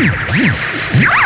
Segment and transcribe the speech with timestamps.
[0.00, 1.17] Yeah!